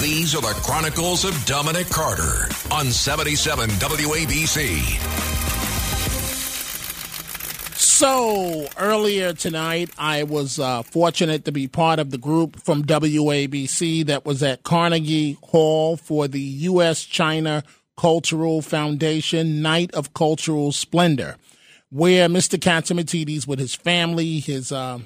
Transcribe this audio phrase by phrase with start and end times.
[0.00, 4.80] These are the Chronicles of Dominic Carter on 77 WABC.
[7.76, 14.06] So earlier tonight, I was uh, fortunate to be part of the group from WABC
[14.06, 17.04] that was at Carnegie Hall for the U.S.
[17.04, 17.62] China
[17.94, 21.36] Cultural Foundation Night of Cultural Splendor,
[21.90, 22.58] where Mr.
[22.58, 25.00] Catsimatidis, with his family, his uh,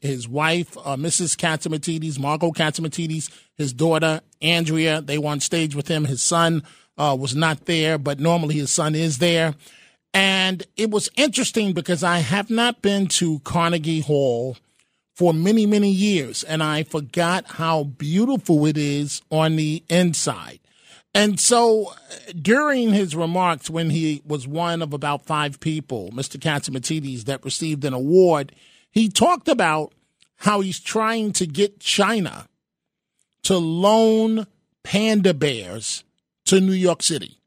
[0.00, 1.36] his wife, uh, Mrs.
[1.36, 6.06] Catsimatidis, Margo Catsimatidis, his daughter Andrea, they were on stage with him.
[6.06, 6.62] His son
[6.96, 9.54] uh, was not there, but normally his son is there.
[10.12, 14.56] And it was interesting because I have not been to Carnegie Hall
[15.14, 20.60] for many, many years, and I forgot how beautiful it is on the inside.
[21.14, 21.92] And so
[22.40, 26.38] during his remarks, when he was one of about five people, Mr.
[26.38, 28.52] Catsimatidis, that received an award,
[28.90, 29.92] he talked about
[30.40, 32.48] how he's trying to get China
[33.42, 34.46] to loan
[34.82, 36.02] panda bears
[36.46, 37.38] to New York City.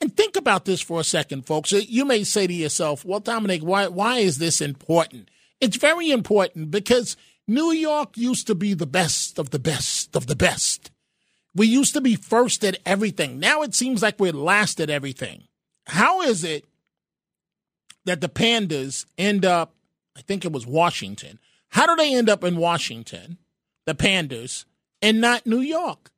[0.00, 1.72] And think about this for a second, folks.
[1.72, 5.30] Uh, you may say to yourself, well, Dominic, why, why is this important?
[5.60, 7.16] It's very important because
[7.48, 10.90] New York used to be the best of the best of the best.
[11.54, 13.40] We used to be first at everything.
[13.40, 15.44] Now it seems like we're last at everything.
[15.86, 16.66] How is it
[18.04, 19.74] that the pandas end up,
[20.16, 21.38] I think it was Washington.
[21.70, 23.38] How do they end up in Washington,
[23.86, 24.64] the pandas,
[25.02, 26.10] and not New York?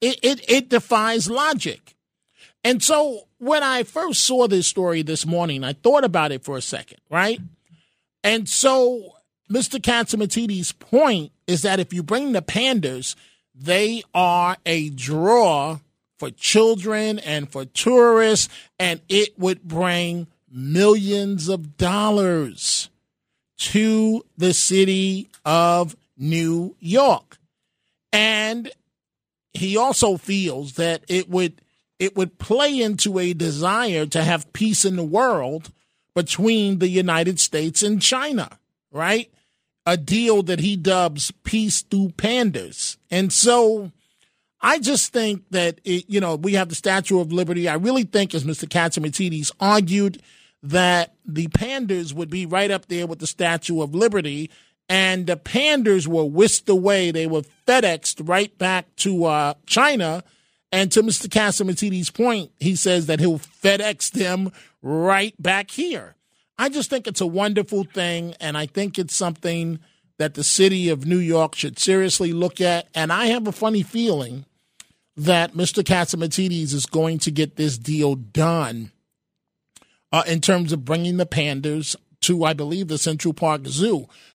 [0.00, 1.94] It, it, it defies logic.
[2.64, 6.56] And so when I first saw this story this morning, I thought about it for
[6.56, 7.40] a second, right?
[8.22, 9.14] And so
[9.50, 9.80] Mr.
[9.80, 13.16] Catsimatidis' point is that if you bring the pandas,
[13.54, 15.78] they are a draw
[16.18, 22.89] for children and for tourists, and it would bring millions of dollars
[23.60, 27.38] to the city of New York.
[28.12, 28.70] And
[29.52, 31.60] he also feels that it would
[31.98, 35.70] it would play into a desire to have peace in the world
[36.14, 38.58] between the United States and China,
[38.90, 39.30] right?
[39.84, 42.96] A deal that he dubs peace through pandas.
[43.10, 43.92] And so
[44.62, 47.68] I just think that, it, you know, we have the Statue of Liberty.
[47.68, 48.66] I really think, as Mr.
[48.66, 50.22] Catsimatidis argued,
[50.62, 54.50] that the pandas would be right up there with the Statue of Liberty.
[54.88, 57.10] And the pandas were whisked away.
[57.10, 60.24] They were FedExed right back to uh, China
[60.72, 61.26] and to Mr.
[61.26, 66.14] Catsimatidis' point, he says that he'll FedEx them right back here.
[66.58, 69.80] I just think it's a wonderful thing, and I think it's something
[70.18, 72.86] that the city of New York should seriously look at.
[72.94, 74.44] And I have a funny feeling
[75.16, 75.82] that Mr.
[75.82, 78.92] Catsimatidis is going to get this deal done
[80.12, 84.08] uh, in terms of bringing the pandas to, I believe, the Central Park Zoo.